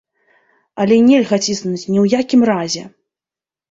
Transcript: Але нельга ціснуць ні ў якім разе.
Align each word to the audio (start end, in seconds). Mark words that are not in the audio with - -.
Але 0.85 0.95
нельга 1.11 1.41
ціснуць 1.45 1.85
ні 1.91 1.97
ў 2.03 2.09
якім 2.19 2.41
разе. 2.55 2.83